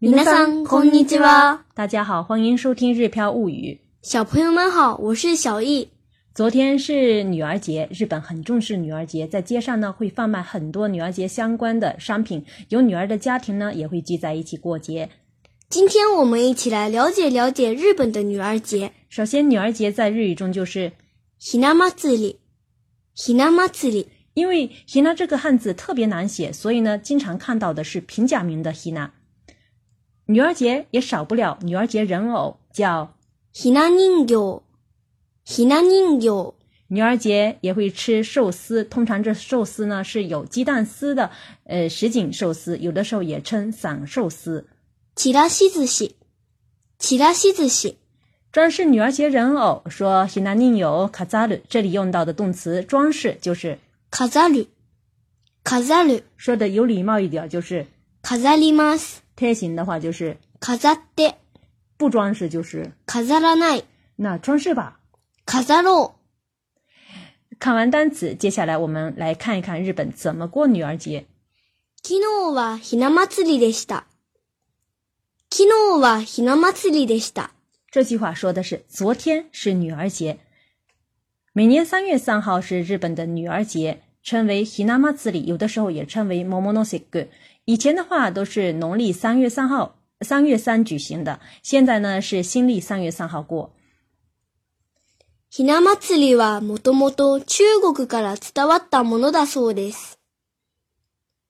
[0.00, 1.60] 皆さんこんにちは。
[1.74, 3.80] 大家好，欢迎收听《日飘物语》。
[4.08, 5.88] 小朋友们好，我是小易。
[6.34, 15.08] 昨天是女儿节，日本很重视女儿节，在街上呢会贩卖很多女儿节相关的商品，有女儿的家庭呢也会聚在一起过节。
[15.70, 18.92] 今天我们一起来了解了解日本的女儿节。
[19.08, 20.92] 首先，女儿节在日语中就是
[21.40, 22.36] ひな祭り，
[23.16, 24.06] ひな祭り。
[24.34, 29.10] 因为 hina 这个汉字特别难写，所以呢，经常看到的是平假名的 hina。
[30.28, 33.14] ”。女儿节也少不了女儿节人偶，叫
[33.52, 34.62] ひな人形，
[35.46, 36.54] ひな人形。
[36.88, 41.30] 女儿节也会吃寿司，通常这寿司呢是有鸡蛋丝的，
[41.64, 44.66] 呃，什锦寿司，有的时候也称散寿司。
[45.16, 46.12] ちらし寿司，
[46.98, 47.96] ちらし寿司。
[48.52, 53.78] 装饰女儿节人偶，说 hina 人形卡扎鲁，这里用到的动词装饰就是
[54.10, 54.66] 飾る、
[55.64, 56.22] 飾る。
[56.36, 57.86] 说的有礼貌一点，就是
[58.22, 59.20] 飾ります。
[59.38, 61.34] 贴形的话就是飾って、
[61.96, 63.84] 不装饰就是飾らない、
[64.16, 65.00] 那装饰吧。
[65.46, 66.12] 飾ろう。
[67.58, 71.26] 看完单词，接下来我们来看一看日本怎么过女儿节。
[72.02, 74.04] 昨日はひな祭りでした。
[75.50, 77.50] 昨日はひな祭りでした。
[77.90, 80.38] 这句话说的是昨天是女儿节。
[81.52, 87.28] 每年三月三号是日本的女儿节，称为 Hinamatsuri，有的时候也称为 Momonoseki。
[87.68, 93.70] 以前的话都是农历三月三号，三月三举行的，现在呢是新历三月三号过。
[95.50, 100.18] ひな祭りはもともと中国から伝わったものだそうです。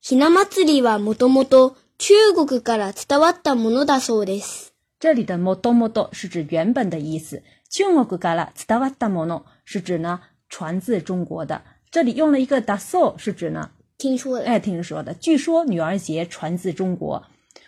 [0.02, 4.74] ひな祭りはもともと中国から伝わったものだそうです。
[5.00, 11.62] 这里的 motomoto 是指原本的意思，中国から伝わったもの是指呢传自中国的。
[11.90, 15.14] 这里用了一个 daso 是指呢 听说的，哎，听说的。
[15.14, 17.22] 据说女儿节传自中国。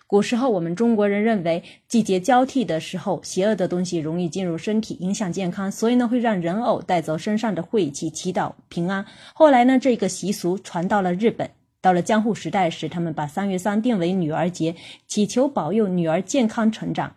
[0.09, 9.05] 古时候，我们中国人认为季节交替的时候，邪恶的东西容易进入身体，影响健康，所以呢，会让人偶带走身上的晦气，祈祷平安。
[9.35, 11.51] 后来呢，这个习俗传到了日本。
[11.81, 14.77] 到了江户时代时，他们把三月三定为女儿节，
[15.09, 17.15] 祈求保佑女儿健康成长。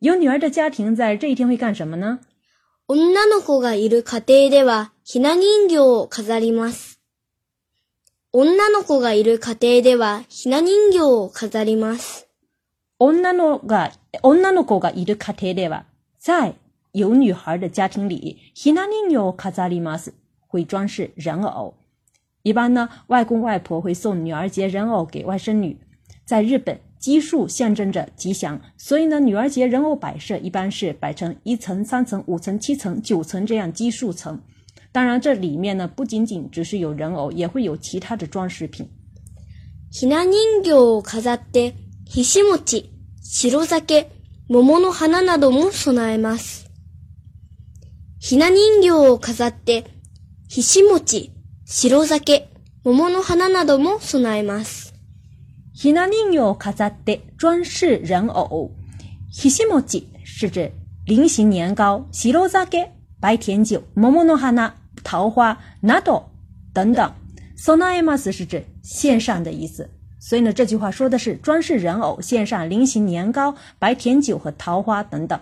[0.00, 2.20] 有女儿的家庭在这一天会干什么呢？
[2.88, 6.89] 女の子がいる家庭ではひな人形を飾ります。
[8.32, 12.28] 女の子がいる家庭ではひな人形を飾ります。
[12.98, 13.92] 女のが
[14.22, 15.84] 女の子がいる家庭では，
[16.18, 16.56] 在
[16.92, 20.12] 有女孩的家庭里，ひな人形を飾ります，
[20.48, 21.74] 会装饰人偶。
[22.42, 25.78] 一般呢，外公外婆会送女儿节人偶给外甥女。
[26.24, 34.40] 在日本，奇数象征着吉祥，所以呢，女儿节人偶摆设一般是摆成一层、三层、五层、七层、九层这样奇数层。
[34.92, 38.88] 当然，这里面呢不仅仅只是有人偶，也会有其他的装饰品。
[39.90, 42.90] ひな人形を飾って、ひし餅、
[43.22, 44.10] 白酒、
[44.48, 46.70] 桃の花なども備えます。
[48.18, 49.84] ひな人形を飾って、
[50.48, 51.32] ひし餅、
[51.64, 52.48] 白酒、
[52.84, 54.94] 桃の花なども備えます。
[55.74, 58.70] ひな人形を飾って装饰人偶。
[59.30, 60.72] ひし餅是指
[61.04, 66.24] 菱形年糕，白酒白甜酒，桃の花 桃花など
[66.72, 67.12] 等等。
[67.56, 69.88] 備えます是指献上的意思。
[70.18, 75.38] 所以呢，这句话说的是装饰人偶，献上菱形年糕、白甜酒和桃花等等。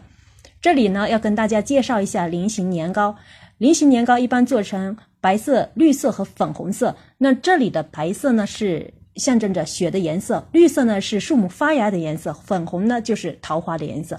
[0.61, 3.17] 这里呢，要跟大家介绍一下菱形年糕。
[3.59, 6.97] 菱形年糕一般做成白色、绿色和粉红色。
[7.19, 14.19] 那这里的白色呢是象征着雪的颜色，绿色呢是树木发芽的颜色，粉红呢就是桃花的颜色。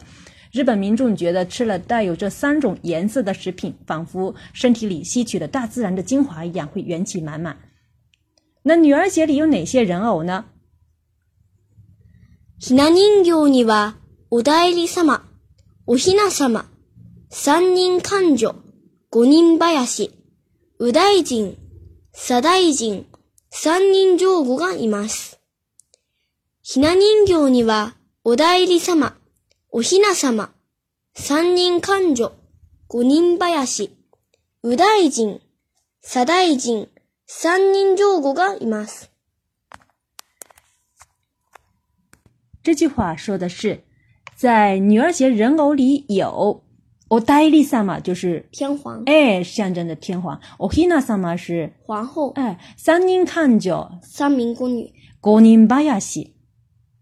[0.52, 7.58] 日本民众觉得吃了带有这三种颜色的食品，仿佛身体里吸取了大自然的精华一样，会元气满满。
[8.64, 10.46] 那女儿节里有哪些人偶呢？
[12.58, 13.98] ひな人形には、
[14.30, 15.24] お代理様、
[15.86, 16.66] おひな様、
[17.30, 18.56] 三人勘定、
[19.09, 20.09] 五人林、
[20.80, 21.58] 右大臣、
[22.14, 23.06] 左大臣、
[23.52, 25.38] 三人上御がいます。
[26.64, 29.17] ひな人形には、お代理様、
[29.72, 30.53] おひな様、
[31.14, 32.32] 三人勘定、
[32.88, 33.90] 五人林、
[34.62, 35.41] 右大臣、
[36.02, 36.88] 左大臣、
[37.28, 39.09] 三人上御がいます。
[42.64, 43.84] 这句话说的是，
[44.35, 46.64] 在女儿节人偶里有
[47.09, 56.34] お代理様，就是天皇、哎象征着天皇；おひな様是皇后、哎三人看着三名宫女、五人林。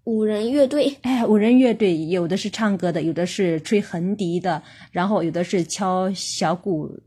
[0.08, 0.96] 五人乐队。
[1.02, 6.98] 哎，五人乐队有的是唱歌的，有的是吹横笛的，然后有的是敲小鼓、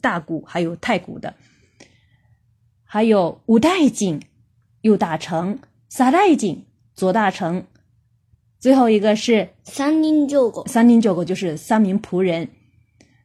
[0.00, 1.34] 大鼓，还有太鼓的，
[2.84, 4.22] 还有五代井、
[4.82, 5.58] 右大成、
[5.88, 6.64] 撒代井、
[6.94, 7.64] 左大成、
[8.60, 12.48] 最后一个是三人上狗，三人九狗，就是三名仆人。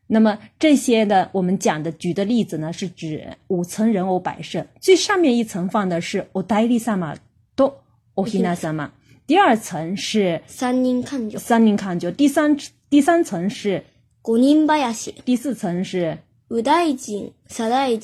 [0.07, 7.15] 那么这些的我们讲的举的例子呢，是指五层人偶摆设，最上面一层放的是お代理様
[7.55, 7.71] と
[8.18, 8.90] おひな様，
[9.26, 12.56] 第二层是三人看着，三人看就，第三
[12.88, 13.84] 第三层是，
[14.24, 16.18] 五人林，第四层是
[16.48, 18.00] 五代人、三代人，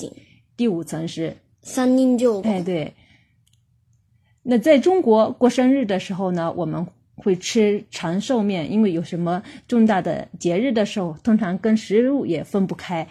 [0.57, 2.49] 第五层是三人上狗。
[2.49, 2.95] 哎，对。
[4.43, 6.87] 那在中国过生日的时候呢，我们。
[7.23, 13.07] 会吃长寿面，因为有什么重大的节日的时候，通常跟食物也分不开。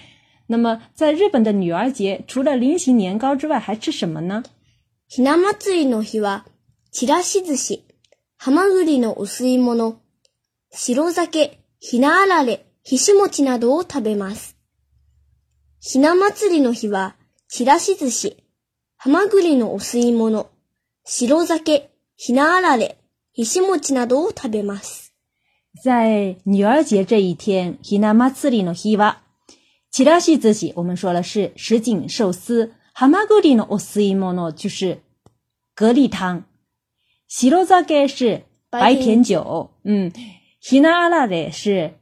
[0.47, 4.43] 那么，在日本的女儿节，除了菱形年糕之外，还吃什么呢？
[5.07, 6.45] ひな祭りの日は、
[6.96, 7.84] ちらし寿司、
[8.38, 9.98] はまぐりのお吸い物、
[10.70, 14.56] 白酒、ひなあられ、ひし餅などを食べます。
[15.80, 17.16] ひな祭りの日は、
[17.48, 18.36] ちらし寿司、
[18.96, 20.48] はまぐりのお吸い物、
[21.04, 22.96] 白酒、ひなあられ、
[23.32, 25.12] ひし餅などを食べます。
[25.82, 29.20] 在女儿节这一天，ひな祭りの日は、
[29.90, 35.00] ちらし寿司，我们说了是什锦寿司，はまぐりのお吸い物就是
[35.74, 36.44] 蛤蜊汤，
[37.33, 40.11] 白酒是白甜酒，嗯，
[40.61, 41.93] ひなあられ是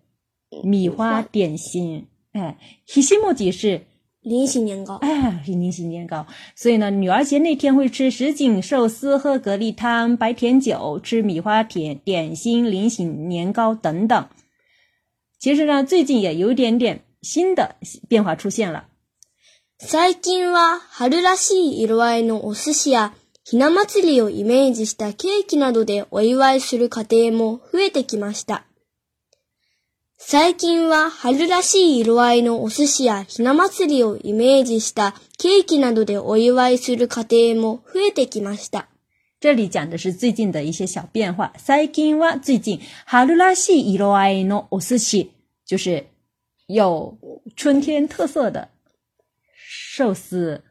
[0.64, 2.58] 米花点心，哎，
[2.88, 3.82] ひし餅是。
[4.24, 6.28] 菱形年糕，哎，菱形年糕。
[6.54, 14.28] 所以呢，女儿节那天会吃什锦寿司、喝蛤蜊汤、白甜酒、吃米花甜点心、菱形年糕等等。
[15.40, 17.78] 其实呢，最近也有一点点新的
[18.10, 18.90] 变化出现了。
[19.80, 23.14] 最近は春らしい色合いのお寿司や
[23.45, 28.65] ひな祭りをイメージしたケーキなどでお祝いする家庭も増えてきました。
[30.17, 38.87] 最近は春らしい色合いのお寿司やひな祭りをイメージしたケーキなどでお祝いする家庭も増えてきました。
[39.41, 41.53] 这里讲的是最近的一些小变化。
[41.59, 45.33] 最近は最近春らしい色合いのお寿司，
[45.67, 46.07] 就是
[46.69, 47.19] 有
[47.57, 48.69] 春天特色的
[49.97, 50.63] 寿司。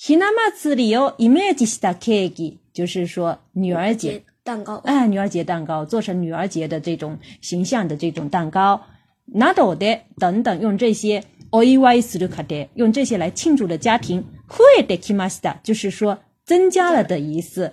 [0.00, 4.22] ひな祭りをイメージしたケーキ，就是说女儿节。
[4.44, 8.80] 蛋糕，哎，女儿节蛋糕做成女儿节的这种形象的这种蛋糕，
[9.24, 17.72] 拿到的等等，用这些 o i y s 卡的，用这些来庆祝的家庭，会的 kimasta，就是说增加了的意思。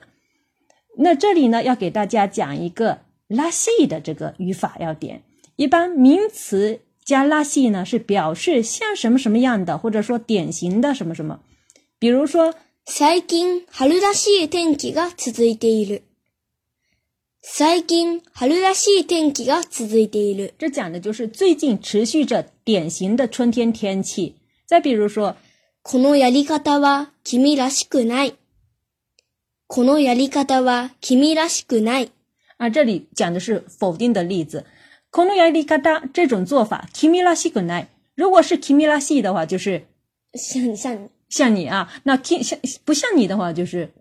[0.98, 5.22] 那这里呢，要给大家讲一个拉西的这个语法要点。
[5.58, 11.42] 一般名词加拉西呢，是表示像什么什么样的，或者说典型的什么什么。
[12.00, 12.54] 比如说，
[12.86, 16.04] 最近春らしい天気が続いている。
[17.42, 20.54] 最近春らしい天気が続いている。
[20.58, 24.36] 这讲的就是最近持续着典型的春天天气。
[24.66, 25.36] 再比如说，
[25.82, 28.36] このやり方は君らしくない。
[29.68, 32.12] このやり方は君らしくない。
[32.58, 34.66] 啊，这里讲的是否定的例子。
[35.10, 37.88] このやり方这种做法，君らしくない。
[38.16, 39.86] 如果是君らしい的话，就是
[40.34, 41.10] 像像你。
[41.30, 43.92] 像你啊，那听像不像你的话就是，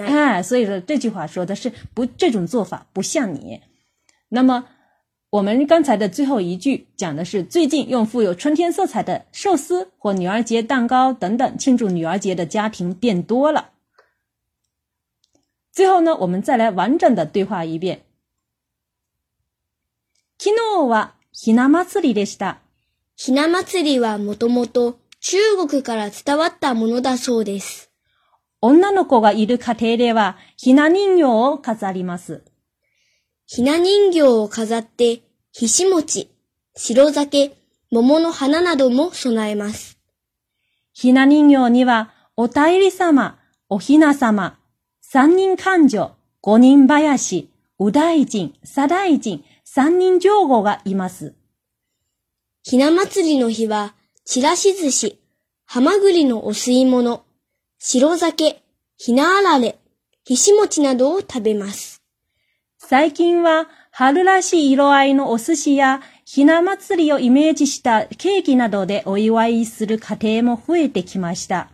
[0.00, 3.60] 哎，所以说这句话说的是不这种做法不像你。
[4.28, 4.66] 那么
[5.30, 13.70] 我们刚才的最后一句讲的是最近用富有春天色彩的寿司或女儿节蛋糕等等庆祝女儿节的家庭变多了。
[15.72, 18.02] 最后呢，我们再来完整的对话一遍。
[20.38, 22.58] 昨日はひな祭りでした。
[23.16, 24.98] ひな祭りはもともと
[25.29, 27.91] 中国から伝わったものだそうです。
[28.61, 32.45] 女の子がいる家庭では、ひな人形を飾ります。
[33.45, 36.31] ひな人形を飾って、ひし餅、
[36.77, 37.57] 白酒、
[37.91, 39.99] 桃の花なども備えます。
[40.93, 44.57] ひな人形には、お便り様、おひな様、
[45.01, 51.35] 三人勘定、五人林、右大臣、左大臣、三人上皇がいます。
[52.63, 53.96] ひな祭りの日は、
[54.29, 55.17] ちらし寿司、
[55.67, 57.23] はまぐりのお吸い物、
[57.79, 58.61] 白酒、
[58.97, 59.77] ひなあられ、
[60.25, 62.01] ひし餅などを食べます。
[62.77, 71.69] 最近は春らしい色合いのお寿司やひな祭りをイメージしたケーキなどでお祝いする家庭も増えてきました。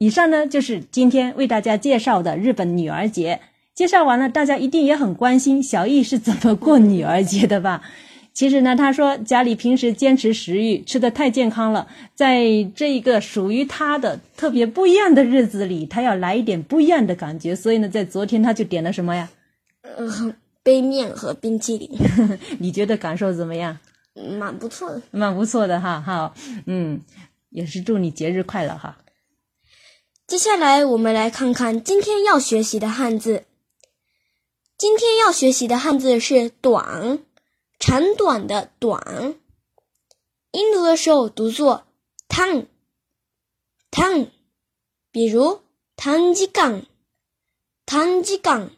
[0.00, 3.40] 以上呢，就是今天为大家介绍的日本女儿节。
[3.72, 7.82] 介绍完了，大家一定也很关心小易是怎么过女儿节的吧？
[8.40, 12.42] 其实呢，他说家里平时坚持食欲，吃的太健康了，在
[12.74, 17.54] 这一个属于他的特别不一样的日子里，他要来一点不一样的感觉。
[17.54, 19.28] 所以呢，在昨天他就点了什么呀？
[19.82, 21.90] 呃，杯面和冰淇淋。
[22.60, 23.78] 你觉得感受怎么样？
[24.14, 25.02] 蛮不错的。
[25.10, 27.02] 蛮不错的哈，好，嗯，
[27.50, 28.96] 也是祝你节日快乐哈。
[30.26, 33.44] 接下来我们来看看今天要学习的汉字。
[34.78, 37.18] 今天要学习的汉字是“短”，
[37.90, 39.34] 长短的短，
[40.52, 41.88] 音读的时候读作
[42.28, 42.68] tang
[43.90, 44.30] tang，
[45.10, 45.62] 比如
[45.96, 46.86] tang 吉冈
[47.84, 48.70] ，tang 吉冈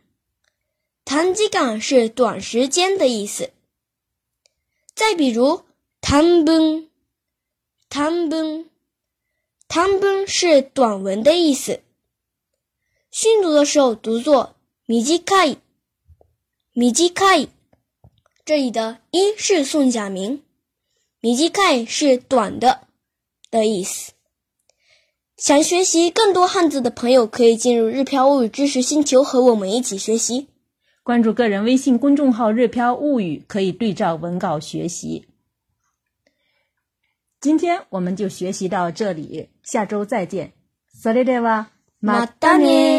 [1.04, 1.47] ，tang 吉
[1.78, 3.52] 是短时间的意思。
[4.95, 5.66] 再比如
[6.00, 6.88] tang 短
[7.90, 8.71] ，tang 崩
[9.69, 11.83] ，tang 崩是短文的意思。
[13.11, 15.59] 训读的时候读作 mijikai
[16.73, 17.12] mijikai。
[17.12, 17.62] 短短
[18.44, 20.42] 这里的一是宋假名，
[21.20, 22.88] 米基盖是短的
[23.52, 24.12] 的意思。
[25.37, 30.49] 想学习更多汉字的朋友可以进入日飘物语知识星球，和我们一起学习。
[31.04, 35.26] 关注个人微信公众号日飘物语，可以对照文稿学习。
[37.40, 40.52] 今天我们就学习到这里，下周再见。
[40.92, 41.66] それでは。
[42.00, 42.91] またね。